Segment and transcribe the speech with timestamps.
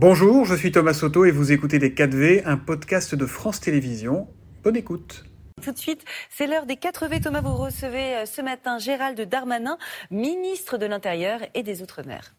[0.00, 4.28] Bonjour, je suis Thomas Soto et vous écoutez Les 4V, un podcast de France Télévisions.
[4.62, 5.24] Bonne écoute.
[5.60, 7.20] Tout de suite, c'est l'heure des 4V.
[7.20, 9.76] Thomas, vous recevez euh, ce matin Gérald Darmanin,
[10.12, 12.36] ministre de l'Intérieur et des Outre-mer.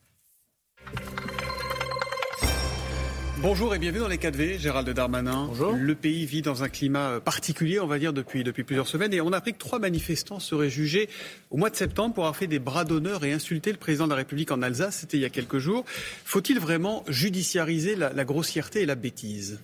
[3.42, 5.46] Bonjour et bienvenue dans les 4V, Gérald Darmanin.
[5.48, 5.72] Bonjour.
[5.72, 9.14] Le pays vit dans un climat euh, particulier, on va dire, depuis, depuis plusieurs semaines.
[9.14, 11.08] Et on a appris que trois manifestants seraient jugés
[11.50, 14.10] au mois de septembre pour avoir fait des bras d'honneur et insulter le président de
[14.10, 14.98] la République en Alsace.
[14.98, 15.86] C'était il y a quelques jours.
[15.88, 19.62] Faut-il vraiment judiciariser la, la grossièreté et la bêtise?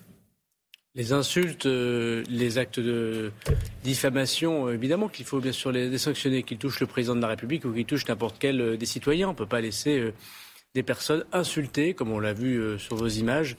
[0.94, 3.30] Les insultes, euh, les actes de
[3.84, 7.20] diffamation, euh, évidemment qu'il faut bien sûr les, les sanctionner, qu'ils touchent le président de
[7.20, 9.28] la République ou qu'ils touchent n'importe quel euh, des citoyens.
[9.28, 10.14] On ne peut pas laisser
[10.76, 13.56] des personnes insulter, comme on l'a vu euh, sur vos images,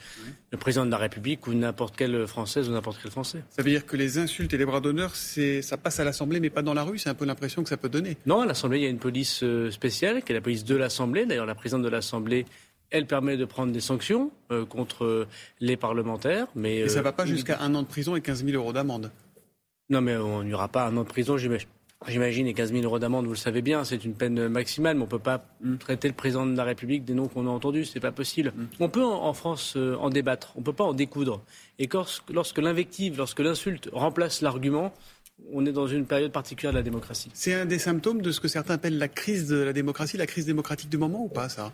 [0.51, 3.43] le président de la République ou n'importe quelle Française ou n'importe quel Français.
[3.49, 6.51] Ça veut dire que les insultes et les bras d'honneur, ça passe à l'Assemblée mais
[6.51, 8.17] pas dans la rue C'est un peu l'impression que ça peut donner.
[8.27, 10.75] Non, à l'Assemblée, il y a une police euh, spéciale, qui est la police de
[10.75, 11.25] l'Assemblée.
[11.25, 12.45] D'ailleurs, la présidente de l'Assemblée,
[12.91, 15.27] elle permet de prendre des sanctions euh, contre
[15.59, 16.47] les parlementaires.
[16.55, 18.73] Mais, Et ça euh, va pas jusqu'à un an de prison et 15 000 euros
[18.73, 19.11] d'amende.
[19.89, 21.69] Non, mais on n'y aura pas un an de prison, j'imagine.
[22.05, 25.01] J'imagine, et 15 000 euros d'amende, vous le savez bien, c'est une peine maximale, mais
[25.01, 25.43] on ne peut pas
[25.79, 28.53] traiter le président de la République des noms qu'on a entendus, c'est pas possible.
[28.79, 31.41] On peut en, en France euh, en débattre, on ne peut pas en découdre.
[31.79, 34.93] Et lorsque, lorsque l'invective, lorsque l'insulte remplace l'argument,
[35.51, 37.31] on est dans une période particulière de la démocratie.
[37.33, 40.27] C'est un des symptômes de ce que certains appellent la crise de la démocratie, la
[40.27, 41.71] crise démocratique du moment ou pas ça?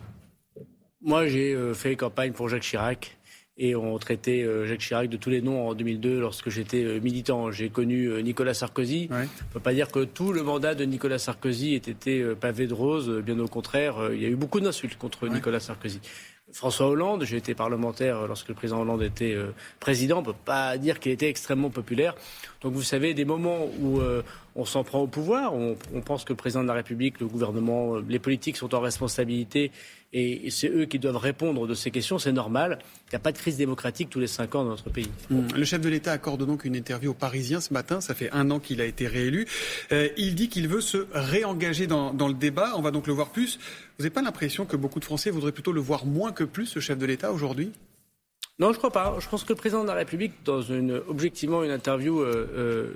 [1.02, 3.18] Moi, j'ai euh, fait campagne pour Jacques Chirac.
[3.56, 6.98] Et on traitait euh, Jacques Chirac de tous les noms en 2002 lorsque j'étais euh,
[6.98, 7.52] militant.
[7.52, 9.08] J'ai connu euh, Nicolas Sarkozy.
[9.12, 9.16] Ouais.
[9.16, 12.66] On ne peut pas dire que tout le mandat de Nicolas Sarkozy ait été pavé
[12.66, 13.08] de roses.
[13.08, 16.00] Euh, Bien au contraire, il y a eu beaucoup d'insultes contre Nicolas Sarkozy.
[16.52, 19.36] François Hollande, j'ai été parlementaire lorsque le président Hollande était
[19.80, 20.18] président.
[20.18, 22.14] On ne peut pas dire qu'il était extrêmement populaire.
[22.60, 24.00] Donc vous savez, des moments où
[24.56, 27.96] on s'en prend au pouvoir, on, pense que le président de la République, le gouvernement,
[27.96, 29.72] euh, les politiques sont en responsabilité
[30.12, 32.78] et c'est eux qui doivent répondre de ces questions, c'est normal.
[33.08, 35.10] Il n'y a pas de crise démocratique tous les cinq ans dans notre pays.
[35.28, 38.00] Le chef de l'État accorde donc une interview aux Parisiens ce matin.
[38.00, 39.46] Ça fait un an qu'il a été réélu.
[39.90, 42.74] Euh, il dit qu'il veut se réengager dans, dans le débat.
[42.76, 43.58] On va donc le voir plus.
[43.98, 46.66] Vous n'avez pas l'impression que beaucoup de Français voudraient plutôt le voir moins que plus,
[46.66, 47.72] ce chef de l'État, aujourd'hui?
[48.60, 49.16] Non, je crois pas.
[49.18, 52.92] Je pense que le président de la République, dans une, objectivement une interview euh, euh,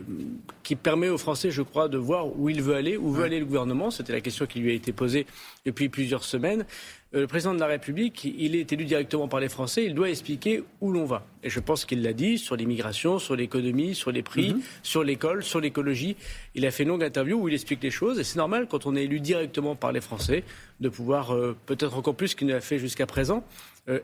[0.62, 3.40] qui permet aux Français, je crois, de voir où il veut aller, où veut aller
[3.40, 5.26] le gouvernement, c'était la question qui lui a été posée
[5.66, 6.64] depuis plusieurs semaines.
[7.12, 10.08] Euh, le président de la République, il est élu directement par les Français, il doit
[10.10, 11.26] expliquer où l'on va.
[11.42, 14.54] Et je pense qu'il l'a dit sur l'immigration, sur l'économie, sur les prix,
[14.84, 16.14] sur l'école, sur l'écologie.
[16.54, 18.20] Il a fait une longue interview où il explique les choses.
[18.20, 20.44] Et c'est normal, quand on est élu directement par les Français,
[20.78, 21.36] de pouvoir,
[21.66, 23.42] peut-être encore plus qu'il ne l'a fait jusqu'à présent,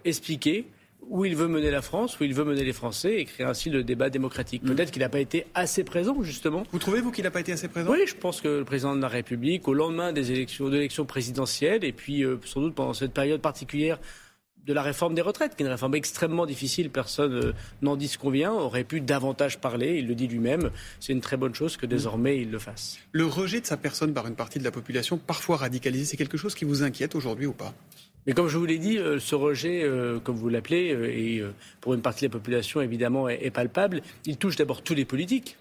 [0.05, 0.67] expliquer
[1.09, 3.71] où il veut mener la France, où il veut mener les Français, et créer ainsi
[3.71, 4.63] le débat démocratique.
[4.63, 6.65] Peut-être qu'il n'a pas été assez présent, justement.
[6.73, 7.91] Vous trouvez, vous, qu'il n'a pas été assez présent?
[7.91, 11.05] Oui, je pense que le président de la République, au lendemain des élections, de l'élection
[11.05, 13.99] présidentielle, et puis euh, sans doute pendant cette période particulière
[14.67, 18.09] de la réforme des retraites, qui est une réforme extrêmement difficile, personne euh, n'en dit
[18.09, 20.71] ce qu'on vient, aurait pu davantage parler, il le dit lui-même.
[21.01, 22.99] C'est une très bonne chose que désormais il le fasse.
[23.13, 26.39] Le rejet de sa personne par une partie de la population, parfois radicalisée, c'est quelque
[26.39, 27.75] chose qui vous inquiète aujourd'hui ou pas?
[28.27, 31.53] Mais comme je vous l'ai dit, euh, ce rejet, euh, comme vous l'appelez, et euh,
[31.81, 35.57] pour une partie de la population évidemment est, palpable, il touche d'abord tous les politiques.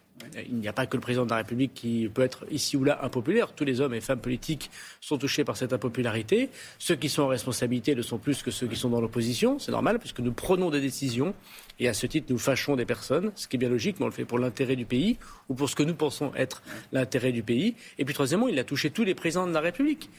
[0.48, 2.84] Il n'y a pas que le président de la République qui peut être ici ou
[2.86, 3.52] là impopulaire.
[3.54, 6.50] Tous les hommes et femmes politiques sont touchés par cette impopularité.
[6.80, 9.60] Ceux qui sont en responsabilité le sont plus que ceux qui sont dans l'opposition.
[9.60, 11.34] C'est normal puisque nous prenons des décisions
[11.80, 14.10] et à ce titre nous fâchons des personnes, ce qui est bien logique, mais on
[14.10, 15.18] le fait pour l'intérêt du pays
[15.50, 16.64] ou pour ce que nous pensons être
[16.94, 17.76] l'intérêt du pays.
[17.98, 20.10] Et puis troisièmement, il a touché tous les présidents de la République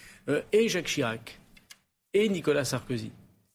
[0.53, 1.41] et Jacques Chirac
[2.14, 3.10] et Nicolas Sarkozy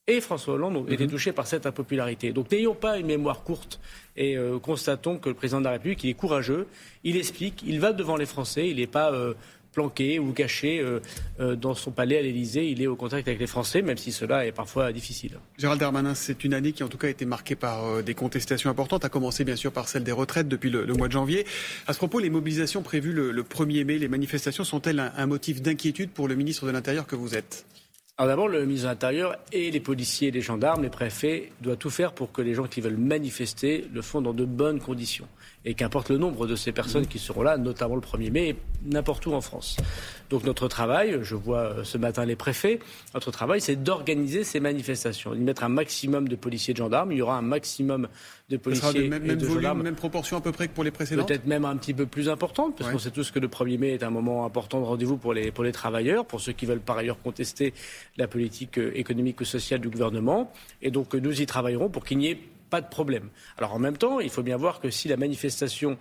[0.10, 2.32] et François Hollande ont été touchés par cette impopularité.
[2.32, 3.80] Donc n'ayons pas une mémoire courte
[4.18, 6.66] et euh, constatons que le président de la République, il est courageux,
[7.04, 9.36] il explique, il va devant les Français, il n'est pas euh,
[9.72, 13.46] planqué ou caché euh, dans son palais à l'Élysée, il est au contact avec les
[13.46, 15.38] Français, même si cela est parfois difficile.
[15.60, 18.72] Gérald Darmanin, c'est une année qui en tout cas a été marquée par des contestations
[18.72, 21.46] importantes, à commencer bien sûr par celle des retraites depuis le, le mois de janvier.
[21.86, 25.28] À ce propos, les mobilisations prévues le, le 1er mai, les manifestations sont-elles un, un
[25.28, 27.68] motif d'inquiétude pour le ministre de l'Intérieur que vous êtes?
[28.20, 31.90] Alors d'abord, le ministre de l'Intérieur et les policiers, les gendarmes, les préfets doivent tout
[31.90, 35.30] faire pour que les gens qui veulent manifester le font dans de bonnes conditions.
[35.66, 39.26] Et qu'importe le nombre de ces personnes qui seront là, notamment le 1er mai, n'importe
[39.28, 39.76] où en France.
[40.30, 42.80] Donc notre travail, je vois euh, ce matin les préfets,
[43.14, 47.12] notre travail c'est d'organiser ces manifestations, de mettre un maximum de policiers et de gendarmes.
[47.12, 48.08] Il y aura un maximum
[48.50, 50.74] de policiers de même, et même de volume, gendarmes même proportion à peu près que
[50.74, 52.94] pour les précédentes peut-être même un petit peu plus importante, parce Ouais.
[52.94, 55.52] qu'on sait tous que le 1er mai est un moment important de rendez-vous pour les,
[55.52, 57.74] pour les travailleurs, pour ceux qui veulent par ailleurs contester
[58.16, 60.52] la politique euh, économique ou sociale du gouvernement.
[60.82, 62.40] Et donc euh, nous y travaillerons pour qu'il n'y ait
[62.70, 63.30] pas de problème.
[63.58, 65.98] Alors en même temps, il faut bien voir que si la manifestation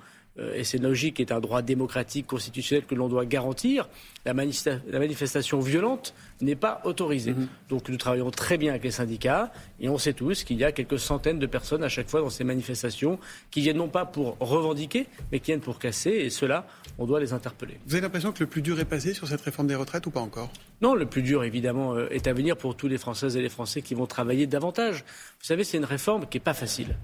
[0.55, 3.89] et c'est logique, est un droit démocratique constitutionnel que l'on doit garantir,
[4.25, 7.33] la, manifestation violente n'est pas autorisée.
[7.33, 7.49] Mhm.
[7.69, 10.73] Donc nous travaillons très bien avec les syndicats et on sait tous qu'il y a
[10.73, 13.19] quelques centaines de personnes à chaque fois dans ces manifestations
[13.51, 16.67] qui viennent non pas pour revendiquer, mais qui viennent pour casser et cela,
[16.99, 17.79] on doit les interpeller.
[17.87, 20.11] Vous avez l'impression que le plus dur est passé sur cette réforme des retraites ou
[20.11, 20.51] pas encore?
[20.81, 23.49] Non, le plus dur évidemment euh, est à venir pour tous les Françaises et les
[23.49, 25.05] Français qui vont travailler davantage.
[25.41, 26.97] Vous savez, c'est une réforme qui n'est pas facile.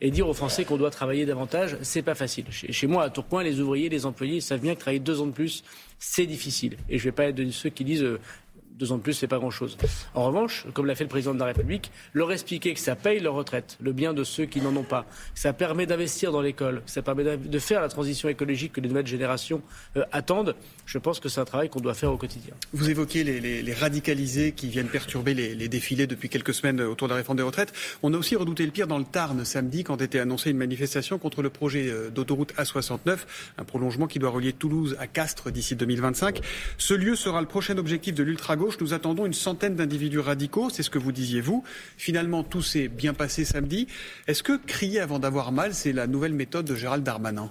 [0.00, 2.46] Et dire aux Français qu'on doit travailler davantage, c'est pas facile.
[2.50, 5.32] Chez, moi, à Tourcoing, les ouvriers, les employés savent bien que travailler deux ans de
[5.32, 5.64] plus,
[5.98, 6.76] c'est difficile.
[6.88, 8.20] Et je ne vais pas être de ceux qui disent euh,
[8.80, 9.76] deux ans de plus, c'est pas grand-chose.
[10.14, 13.20] En revanche, comme l'a fait le président de la République, leur expliquer que ça paye
[13.20, 15.04] leur retraite, le bien de ceux qui n'en ont pas,
[15.34, 19.06] ça permet d'investir dans l'école, ça permet de faire la transition écologique que les nouvelles
[19.06, 19.60] générations
[19.96, 20.56] euh, attendent,
[20.86, 22.54] je pense que c'est un travail qu'on doit faire au quotidien.
[22.72, 27.16] Vous évoquez les, radicalisés qui viennent perturber les, défilés depuis quelques semaines autour de la
[27.18, 27.72] réforme des retraites.
[28.02, 31.18] On a aussi redouté le pire dans le Tarn samedi quand était annoncée une manifestation
[31.18, 33.18] contre le projet euh, d'autoroute A69,
[33.58, 36.40] un prolongement qui doit relier Toulouse à Castres d'ici 2025.
[36.78, 40.82] Ce lieu sera le prochain objectif de l'ultra-gauche nous attendons une centaine d'individus radicaux, c'est
[40.82, 41.64] ce que vous disiez vous.
[41.96, 43.86] Finalement, tout s'est bien passé samedi.
[44.26, 47.50] Est-ce que crier avant d'avoir mal, c'est la nouvelle méthode de Gérald Darmanin?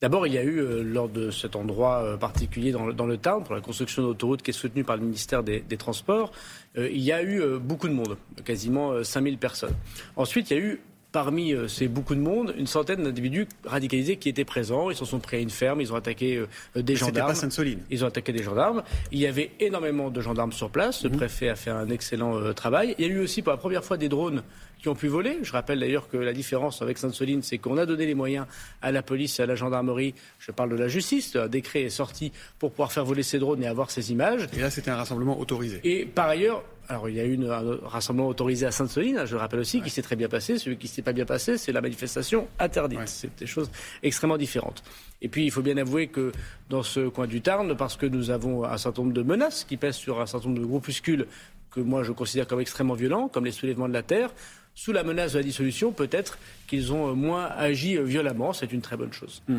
[0.00, 3.44] D'abord, il y a eu, euh, lors de cet endroit euh, particulier dans le, Tarn,
[3.44, 6.32] pour la construction d'autoroute qui est soutenue par le ministère des, Transports,
[6.78, 9.74] euh, il y a eu beaucoup de monde, quasiment 5000 personnes.
[10.16, 10.80] Ensuite, il y a eu
[11.12, 14.90] parmi euh, ces beaucoup de monde, une centaine d'individus radicalisés qui étaient présents.
[14.90, 17.28] Ils se sont pris à une ferme, ils ont attaqué euh, des gendarmes.
[17.28, 17.80] pas Sainte-Soline.
[17.90, 18.82] Ils ont attaqué des gendarmes.
[19.10, 21.02] Il y avait énormément de gendarmes sur place.
[21.02, 21.16] Le mhm.
[21.16, 22.94] préfet a fait un excellent euh, travail.
[22.98, 24.42] Il y a eu aussi pour la première fois des drones
[24.80, 25.38] qui ont pu voler.
[25.42, 28.46] Je rappelle d'ailleurs que la différence avec Sainte-Soline, c'est qu'on a donné les moyens
[28.82, 30.14] à la police et à la gendarmerie.
[30.38, 31.36] Je parle de la justice.
[31.36, 34.48] Un décret est sorti pour pouvoir faire voler ces drones et avoir ces images.
[34.56, 35.80] Et là, c'était un rassemblement autorisé.
[35.84, 39.40] Et par ailleurs, alors, il y a eu un rassemblement autorisé à Sainte-Soline, je le
[39.40, 40.58] rappelle aussi, qui s'est très bien passé.
[40.58, 43.06] Celui qui ne s'est pas bien passé, c'est la manifestation interdite.
[43.06, 43.70] C'est des choses
[44.02, 44.82] extrêmement différentes.
[45.22, 46.32] Et puis, il faut bien avouer que
[46.68, 49.76] dans ce coin du Tarn, parce que nous avons un certain nombre de menaces qui
[49.76, 51.28] pèsent sur un certain nombre de groupuscules
[51.70, 54.30] que moi je considère comme extrêmement violents, comme les soulèvements de la terre,
[54.74, 58.52] sous la menace de la dissolution, peut-être qu'ils ont moins agi violemment.
[58.52, 59.42] C'est une très bonne chose.
[59.48, 59.58] Hmm.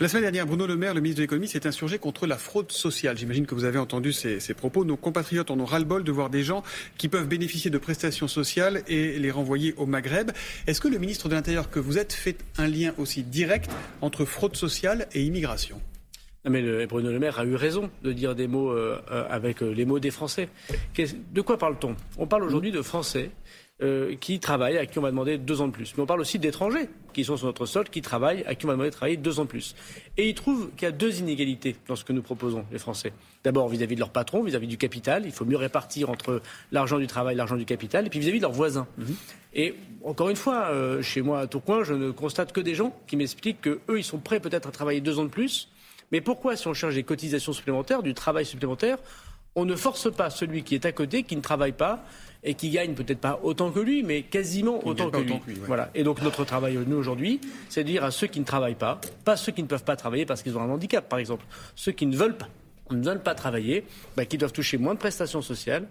[0.00, 2.72] La semaine dernière, Bruno Le Maire, le ministre de l'économie, s'est insurgé contre la fraude
[2.72, 3.18] sociale.
[3.18, 4.84] J'imagine que vous avez entendu ces, propos.
[4.84, 6.62] Nos compatriotes en ont ras-le-bol de voir des gens
[6.96, 10.30] qui peuvent bénéficier de prestations sociales et les renvoyer au Maghreb.
[10.66, 13.70] Est-ce que le ministre de l'Intérieur que vous êtes fait un lien aussi direct
[14.00, 15.80] entre fraude sociale et immigration?
[16.44, 19.24] Non mais le, Bruno Le Maire a eu raison de dire des mots euh, euh,
[19.30, 20.48] avec euh, les mots des Français.
[20.96, 21.94] De quoi parle-t-on?
[22.18, 23.30] On parle aujourd'hui de Français
[23.82, 25.92] euh, qui travaillent, à qui on va demander deux ans de plus.
[25.96, 28.68] Mais on parle aussi d'étrangers qui sont sur notre sol, qui travaillent, à qui on
[28.68, 29.74] va demander de travailler deux ans de plus.
[30.16, 33.12] Et ils trouvent qu'il y a deux inégalités dans ce que nous proposons, les Français.
[33.44, 35.24] D'abord vis-à-vis de leur patron, vis-à-vis du capital.
[35.26, 36.40] Il faut mieux répartir entre
[36.70, 38.86] l'argent du travail, l'argent du capital, et puis vis-à-vis de leurs voisins.
[38.98, 39.16] Mhm.
[39.54, 39.74] Et
[40.04, 43.16] encore une fois, euh, chez moi à Tourcoing, je ne constate que des gens qui
[43.16, 45.68] m'expliquent qu'eux, ils sont prêts peut-être à travailler deux ans de plus.
[46.12, 48.98] Mais pourquoi, si on cherche des cotisations supplémentaires, du travail supplémentaire,
[49.54, 52.04] on ne force pas celui qui est à côté, qui ne travaille pas,
[52.44, 55.40] et qui gagne peut-être pas autant que lui, mais quasiment autant que, lui.
[55.66, 55.90] Voilà.
[55.94, 59.00] Et donc notre travail, nous, aujourd'hui, c'est de dire à ceux qui ne travaillent pas,
[59.24, 61.44] pas ceux qui ne peuvent pas travailler parce qu'ils ont un handicap, par exemple,
[61.76, 62.48] ceux qui ne veulent pas,
[62.90, 63.84] ne veulent pas travailler,
[64.16, 65.86] bah, qui doivent toucher moins de prestations sociales,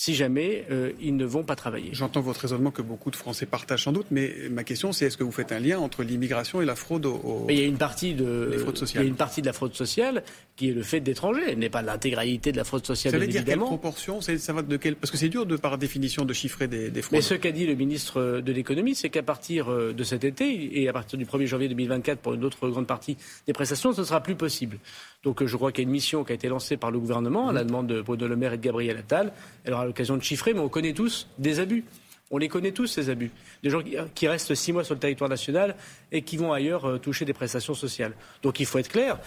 [0.00, 1.90] si jamais euh, ils ne vont pas travailler.
[1.92, 5.18] J'entends votre raisonnement que beaucoup de Français partagent sans doute, mais ma question c'est est-ce
[5.18, 7.76] que vous faites un lien entre l'immigration et la fraude au, il y a une
[7.76, 8.50] partie de
[8.94, 10.22] Il y a une partie de la fraude sociale
[10.56, 11.42] qui est le fait d'étrangers.
[11.48, 13.12] Elle n'est pas l'intégralité de la fraude sociale.
[13.12, 14.78] Ça veut dire quelle proportion ça va de.
[14.94, 17.12] Parce que c'est dur de par définition de chiffrer des, fraudes.
[17.12, 20.80] Mais ce qu'a dit le ministre de l'économie, c'est qu'à partir euh, de cet été
[20.80, 24.00] et à partir du 1er janvier 2024 pour une autre grande partie des prestations, ce
[24.00, 24.78] ne sera plus possible.
[25.22, 26.98] Donc euh, je crois qu'il y a une mission qui a été lancée par le
[26.98, 29.32] gouvernement à la demande de Bruno Le Maire et de Gabriel Attal.
[29.64, 31.84] Elle aura l'occasion de chiffrer, mais on connaît tous des abus.
[32.30, 33.32] On les connaît tous, ces abus.
[33.62, 33.80] Des gens
[34.14, 35.74] qui restent six mois sur le territoire national
[36.12, 38.14] et qui vont ailleurs euh, toucher des prestations sociales.
[38.42, 39.18] Donc il faut être clair.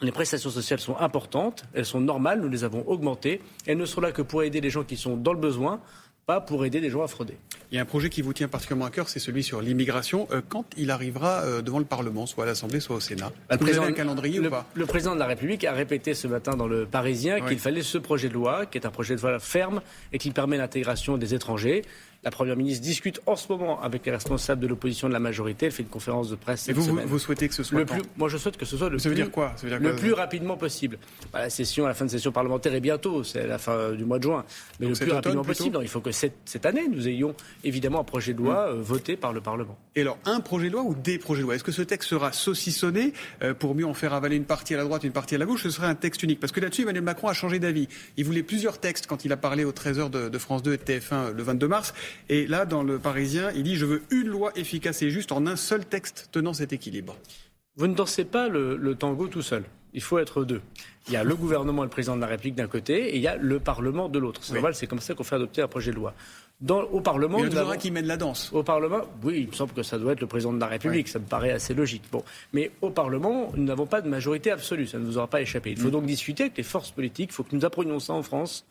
[0.00, 3.40] Les prestations sociales sont importantes, elles sont normales, nous les avons augmentées.
[3.66, 5.80] Elles ne sont là que pour aider les gens qui sont dans le besoin,
[6.28, 7.38] pas pour aider les gens à frauder.
[7.72, 10.28] Il y a un projet qui vous tient particulièrement à cœur, c'est celui sur l'immigration.
[10.30, 13.56] Euh, quand il arrivera euh, devant le Parlement, soit à l'Assemblée, soit au Sénat le
[13.56, 14.66] Vous avez un calendrier ou pas?
[14.74, 17.96] Le président de la République a répété ce matin dans le Parisien qu'il fallait ce
[17.96, 19.80] projet de loi, qui est un projet de loi ferme
[20.12, 21.82] et qui permet l'intégration des étrangers.
[22.24, 25.66] La Première ministre discute en ce moment avec les responsables de l'opposition de la majorité.
[25.66, 27.06] Elle fait une conférence de presse cette Et vous, semaine.
[27.06, 29.08] vous souhaitez que ce soit le plus, Moi, je souhaite que ce soit le, Ça
[29.08, 29.52] plus, veut dire quoi?
[29.54, 30.98] Ça veut dire le plus rapidement possible.
[31.32, 34.18] Bah, la session, la fin de session parlementaire est bientôt, c'est la fin du mois
[34.18, 34.44] de juin.
[34.80, 35.78] Mais le plus rapidement possible.
[35.80, 38.78] il faut que cette, cette, année, nous ayons évidemment un projet de loi hmm.
[38.78, 39.78] euh, voté par le Parlement.
[39.94, 41.54] Et alors, un projet de loi ou des projets de loi?
[41.54, 44.78] Est-ce que ce texte sera saucissonné euh, pour mieux en faire avaler une partie à
[44.78, 45.62] la droite, une partie à la gauche?
[45.62, 47.86] Ce serait un texte unique Parce que là-dessus, Emmanuel Macron a changé d'avis.
[48.16, 50.76] Il voulait plusieurs textes quand il a parlé aux 13h de, de France 2 et
[50.78, 51.94] de TF1 le 22 mars.
[52.28, 55.46] Et là, dans le Parisien, il dit je veux une loi efficace et juste en
[55.46, 57.16] un seul texte tenant cet équilibre.
[57.76, 59.64] Vous ne dansez pas le, tango tout seul.
[59.94, 60.60] Il faut être deux.
[61.06, 63.22] Il y a le gouvernement et le président de la République d'un côté, et il
[63.22, 64.42] y a le Parlement de l'autre.
[64.42, 66.12] C'est normal, c'est comme ça qu'on fait adopter un projet de loi.
[66.60, 68.50] Dans, au Parlement, il y a toujours un qui mène la danse.
[68.52, 71.06] Au Parlement, oui, il me semble que ça doit être le président de la République.
[71.06, 72.02] Ça me paraît assez logique.
[72.10, 74.88] Bon, mais au Parlement, nous n'avons pas de majorité absolue.
[74.88, 75.70] Ça ne nous aura pas échappé.
[75.70, 75.92] Il faut mm.
[75.92, 77.30] donc discuter avec les forces politiques.
[77.30, 78.66] Il faut que nous apprenions ça en France.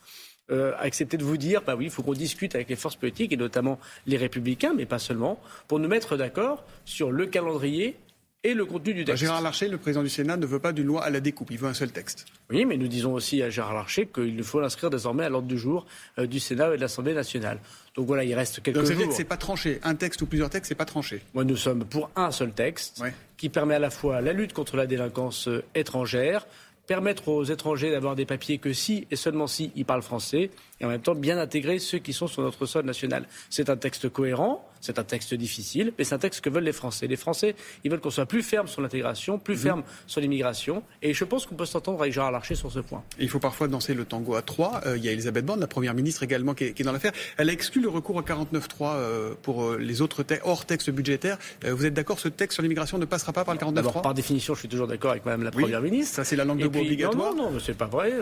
[0.49, 3.33] Euh, accepter de vous dire, bah oui, il faut qu'on discute avec les forces politiques
[3.33, 7.97] et notamment les républicains, mais pas seulement, pour nous mettre d'accord sur le calendrier
[8.45, 9.19] et le contenu du texte.
[9.19, 11.57] Gérard Larcher, le président du Sénat, ne veut pas d'une loi à la découpe, il
[11.57, 12.25] veut un seul texte.
[12.49, 15.57] Oui, mais nous disons aussi à Gérard Larcher qu'il faut l'inscrire désormais à l'ordre du
[15.57, 15.85] jour
[16.17, 17.59] euh, du Sénat et de l'Assemblée nationale.
[17.95, 19.11] Donc voilà, il reste quelques Donc, jours.
[19.11, 19.81] c'est pas tranché.
[19.83, 21.23] Un texte ou plusieurs textes, c'est pas tranché.
[21.33, 23.03] Moi, nous sommes pour un seul texte
[23.35, 26.47] qui permet à la fois la lutte contre la délinquance euh, étrangère,
[26.87, 30.85] permettre aux étrangers d'avoir des papiers que si et seulement si ils parlent français, et
[30.85, 33.27] en même temps bien intégrer ceux qui sont sur notre sol national.
[33.49, 36.73] C'est un texte cohérent, c'est un texte difficile, mais c'est un texte que veulent les
[36.73, 37.07] Français.
[37.07, 39.61] Les Français, ils veulent qu'on soit plus ferme sur l'intégration, plus mhm.
[39.61, 43.03] ferme sur l'immigration, et je pense qu'on peut s'entendre avec Gérard Larcher sur ce point.
[43.19, 44.81] il faut parfois danser le tango à trois.
[44.85, 47.13] Euh, il y a Elisabeth Borne, la première ministre également, qui est, dans l'affaire.
[47.37, 50.89] Elle a exclu le recours à 49.3 euh, pour euh, les autres textes hors texte
[50.91, 51.37] budgétaire.
[51.65, 54.53] vous êtes d'accord, ce texte sur l'immigration ne passera pas par le 49.3 Par définition,
[54.53, 56.15] je suis toujours d'accord avec Madame la première ministre.
[56.15, 57.33] Ça, c'est la langue de bois obligatoire?
[57.33, 58.13] Non, non, non, c'est pas vrai.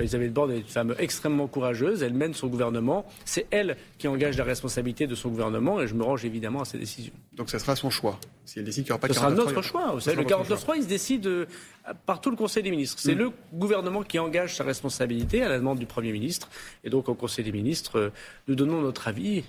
[0.00, 3.06] Elisabeth Borne est une femme extrêmement courageuse mène son gouvernement.
[3.24, 6.64] C'est elle qui engage la responsabilité de son gouvernement et je me range évidemment à
[6.64, 7.12] ses décisions.
[7.34, 8.18] Donc ça sera son choix.
[8.44, 9.92] Si elle décide qu'il n'y aura pas de Ce sera notre choix.
[9.92, 11.46] Vous savez, le 49.3, il se décide euh,
[12.06, 12.98] par tout le Conseil des ministres.
[12.98, 13.18] C'est mm.
[13.18, 16.48] le gouvernement qui engage sa responsabilité à la demande du Premier ministre.
[16.84, 18.10] Et donc au Conseil des ministres, euh,
[18.48, 19.44] nous donnons notre avis.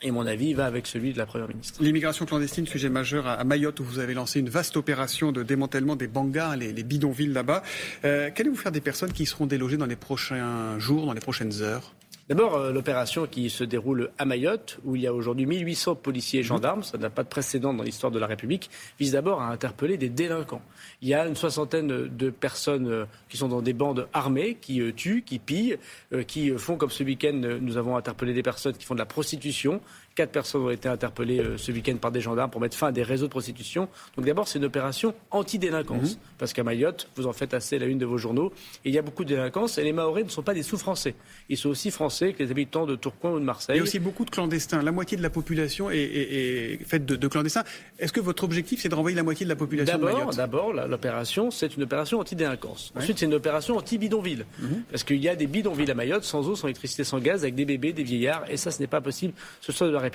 [0.00, 1.82] Et mon avis va avec celui de la Première ministre.
[1.82, 5.96] L'immigration clandestine, sujet majeur à Mayotte, où vous avez lancé une vaste opération de démantèlement
[5.96, 7.64] des bangas, les, bidonvilles là-bas.
[8.04, 11.62] Euh, qu'allez-vous faire des personnes qui seront délogées dans les prochains jours, dans les prochaines
[11.62, 11.94] heures?
[12.28, 16.40] D'abord, euh, l'opération qui se déroule à Mayotte, où il y a aujourd'hui 1800 policiers
[16.40, 16.48] et mhm.
[16.48, 18.68] gendarmes, ça n'a pas de précédent dans l'histoire de la République,
[19.00, 20.60] vise d'abord à interpeller des délinquants.
[21.00, 24.82] Il y a une soixantaine de personnes euh, qui sont dans des bandes armées, qui
[24.82, 25.78] euh, tuent, qui pillent,
[26.26, 29.80] qui font comme ce week-end, nous avons interpellé des personnes qui font de la prostitution,
[30.18, 32.92] Quatre personnes ont été interpellées euh, ce week-end par des gendarmes pour mettre fin à
[32.92, 33.88] des réseaux de prostitution.
[34.16, 36.14] Donc d'abord, c'est une opération anti-délinquance.
[36.14, 36.20] Mhm.
[36.38, 38.52] Parce qu'à Mayotte, vous en faites assez la une de vos journaux,
[38.84, 39.78] et il y a beaucoup de délinquance.
[39.78, 41.14] Et les Maoris ne sont pas des sous-français.
[41.48, 43.76] Ils sont aussi français que les habitants de Tourcoing ou de Marseille.
[43.76, 44.82] Il y a aussi beaucoup de clandestins.
[44.82, 47.62] La moitié de la population est, faite de, clandestins.
[48.00, 50.34] Est-ce que votre objectif, c'est de renvoyer la moitié de la population de Mayotte?
[50.34, 52.92] D'abord, l'opération, c'est une opération anti-délinquance.
[52.96, 54.46] Ensuite, c'est une opération anti-bidonville.
[54.58, 54.82] Mhm.
[54.90, 57.54] Parce qu'il y a des bidonvilles à Mayotte, sans eau, sans électricité, sans gaz, avec
[57.54, 58.50] des bébés, des vieillards.
[58.50, 59.32] Et ça, ce n'est pas possible.
[59.60, 60.07] Ce soit de la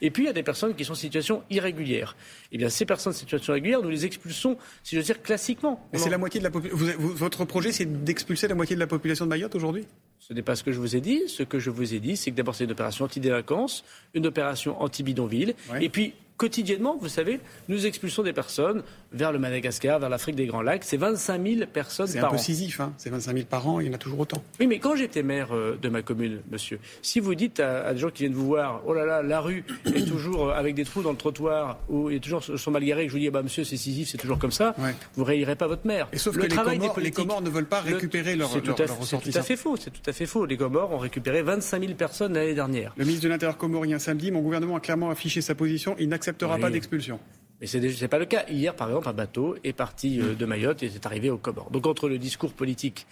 [0.00, 2.16] et puis, il y a des personnes qui sont en situation irrégulière.
[2.50, 5.86] Eh bien, ces personnes en situation irrégulière, nous les expulsons, si je veux dire, classiquement.
[5.94, 6.78] c'est la moitié de la population.
[6.98, 9.86] Votre projet, c'est d'expulser la moitié de la population de Mayotte aujourd'hui?
[10.18, 11.22] Ce n'est pas ce que je vous ai dit.
[11.26, 13.84] Ce que je vous ai dit, c'est que d'abord, c'est une opération anti-délinquance,
[14.14, 15.54] une opération anti-bidonville.
[15.80, 18.82] Et puis, quotidiennement, vous savez, nous expulsons des personnes
[19.12, 20.84] vers le Madagascar, vers l'Afrique des Grands Lacs.
[20.84, 22.20] C'est 25 000 personnes par an.
[22.20, 24.20] C'est un peu scisif, hein c'est 25 000 par an, il y en a toujours
[24.20, 24.42] autant.
[24.60, 28.00] Oui, mais quand j'étais maire euh, de ma commune, monsieur, si vous dites à, des
[28.00, 30.84] gens qui viennent vous voir, oh là là, la rue est toujours euh, avec des
[30.84, 33.30] trous dans le trottoir, ou il est toujours sont mal garés, que je vous dis,
[33.30, 34.74] bah monsieur, c'est scisif, c'est toujours comme ça,
[35.14, 36.08] vous ne rayerez pas votre maire.
[36.12, 39.38] Et sauf que les Comores, les Comores, ne veulent pas récupérer leur, leur, C'est tout
[39.38, 40.46] à fait faux, c'est tout à fait faux.
[40.46, 42.92] Les Comores ont récupéré 25 000 personnes l'année dernière.
[42.96, 46.58] Le ministre de l'Intérieur comorien samedi, mon gouvernement a clairement affiché sa position, il n'acceptera
[46.58, 47.18] pas d'expulsion.
[47.62, 48.44] Mais ce n'est pas le cas.
[48.48, 51.70] Hier, par exemple, un bateau est parti euh, de Mayotte et est arrivé au Comores.
[51.70, 53.06] Donc entre le discours politique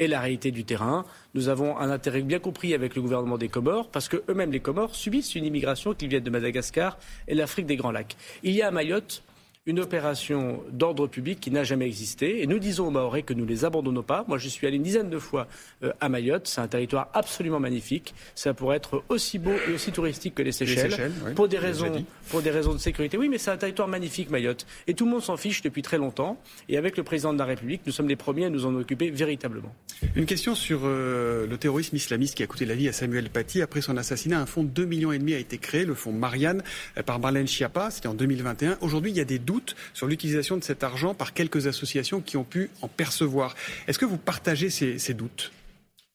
[0.00, 1.04] et la réalité du terrain,
[1.34, 4.58] nous avons un intérêt bien compris avec le gouvernement des Comores, parce que eux-mêmes, les
[4.58, 8.16] Comores, subissent une immigration qui vient de Madagascar et l'Afrique des Grands Lacs.
[8.42, 9.22] Il y a à Mayotte
[9.64, 12.42] une opération d'ordre public qui n'a jamais existé.
[12.42, 14.24] Et nous disons aux Mahorais que nous ne les abandonnons pas.
[14.26, 15.46] Moi, je suis allé une dizaine de fois
[15.84, 16.48] euh, à Mayotte.
[16.48, 18.12] C'est un territoire absolument magnifique.
[18.34, 21.12] Ça pourrait être aussi beau et aussi touristique que les Seychelles.
[21.36, 23.16] pour, des raisons, pour des raisons de sécurité.
[23.16, 24.66] Oui, mais c'est un territoire magnifique, Mayotte.
[24.88, 26.40] Et tout le monde s'en fiche depuis très longtemps.
[26.68, 29.10] Et avec le président de la République, nous sommes les premiers à nous en occuper
[29.10, 29.72] véritablement.
[30.16, 33.62] Une question sur euh, le terrorisme islamiste qui a coûté la vie à Samuel Paty.
[33.62, 36.64] Après son assassinat, un fonds de 2,5 millions a été créé, le fonds Marianne,
[36.98, 37.92] euh, par Marlène Schiappa.
[37.92, 38.78] C'était en 2021.
[38.80, 39.38] Aujourd'hui, il y a des
[39.94, 43.54] sur l'utilisation de cet argent par quelques associations qui ont pu en percevoir.
[43.86, 45.52] Est-ce que vous partagez ces, doutes?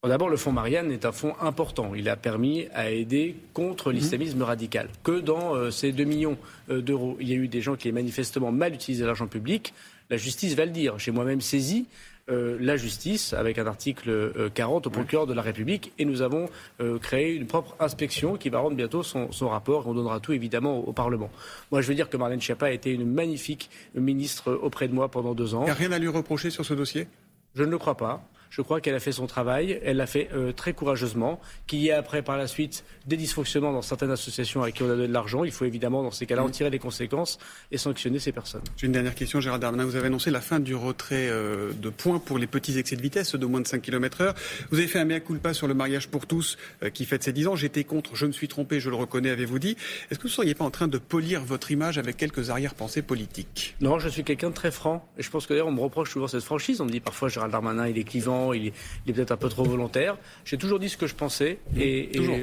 [0.03, 1.93] D'abord, le fonds Marianne est un fonds important.
[1.93, 3.95] Il a permis à aider contre mhm.
[3.95, 4.89] l'islamisme radical.
[5.03, 6.37] Que dans euh, ces 2 millions
[6.69, 9.73] euh, d'euros, il y a eu des gens qui ont manifestement mal utilisé l'argent public.
[10.09, 10.97] La justice va le dire.
[10.97, 11.87] J'ai moi-même saisi
[12.29, 16.21] euh, la justice avec un article 40 euh, au procureur de la République et nous
[16.21, 16.49] avons
[16.81, 20.33] euh, créé une propre inspection qui va rendre bientôt son, rapport et on donnera tout
[20.33, 21.29] évidemment au, Parlement.
[21.71, 25.09] Moi je veux dire que Marlène Schiappa a été une magnifique ministre auprès de moi
[25.09, 25.61] pendant deux ans.
[25.61, 27.07] Il n'y a rien à lui reprocher sur ce dossier?
[27.55, 28.27] Je ne le crois pas.
[28.49, 31.39] Je crois qu'elle a fait son travail, elle l'a fait euh, très courageusement.
[31.67, 34.87] Qu'il y ait après, par la suite, des dysfonctionnements dans certaines associations avec qui on
[34.87, 37.39] a donné de l'argent, il faut évidemment, dans ces cas-là, en tirer les conséquences
[37.71, 38.61] et sanctionner ces personnes.
[38.77, 39.85] J'ai une dernière question, Gérald Darmanin.
[39.85, 43.01] Vous avez annoncé la fin du retrait euh, de points pour les petits excès de
[43.01, 44.35] vitesse, ceux de moins de 5 km heure.
[44.71, 47.33] Vous avez fait un mea culpa sur le mariage pour tous euh, qui fête ses
[47.33, 47.55] 10 ans.
[47.55, 49.77] J'étais contre, je me suis trompé, je le reconnais, avez-vous dit.
[50.09, 53.01] Est-ce que vous ne seriez pas en train de polir votre image avec quelques arrière-pensées
[53.01, 53.75] politiques?
[53.81, 55.07] Non, je suis quelqu'un de très franc.
[55.17, 56.81] Et je pense que d'ailleurs, on me reproche toujours cette franchise.
[56.81, 59.63] On me dit parfois, Gérald Darmanin, il est clivant, il est, peut-être un peu trop
[59.63, 60.17] volontaire.
[60.45, 61.59] J'ai toujours dit ce que je pensais.
[61.77, 62.37] Et, toujours.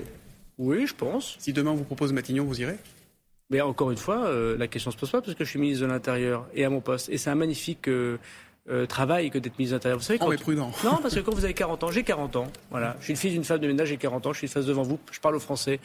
[0.58, 1.36] Oui, je pense.
[1.38, 2.78] Si demain on vous propose Matignon, vous irez?
[3.50, 5.58] Mais encore une fois, euh, la question ne se pose pas parce que je suis
[5.58, 7.08] ministre de l'Intérieur et à mon poste.
[7.10, 8.18] Et c'est un magnifique euh,
[8.70, 9.98] euh, travail que d'être ministre de l'Intérieur.
[9.98, 10.32] Vous savez, quand...
[10.32, 10.70] est prudent.
[10.84, 12.46] Non, parce que quand vous avez 40 ans, j'ai 40 ans.
[12.70, 12.96] Voilà.
[13.00, 14.32] Je suis le fils d'une femme de ménage, j'ai 40 ans.
[14.32, 14.98] Je suis face devant vous.
[15.10, 15.80] Je parle au français.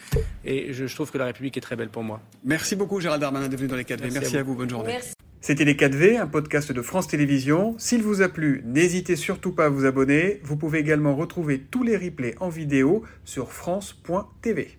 [0.46, 2.22] Et je, trouve que la République est très belle pour moi.
[2.44, 4.12] Merci beaucoup, Gérald Darmanin, d'être venu dans les 4V.
[4.14, 4.56] Merci, à, vous.
[4.56, 4.94] Bonne journée.
[4.94, 5.14] Merci.
[5.42, 7.76] C'était Les 4V, un podcast de France Télévisions.
[7.78, 10.42] S'il vous a plu, n'hésitez surtout pas à vous abonner.
[10.44, 14.79] Vous pouvez également retrouver tous les replays en vidéo sur France.tv.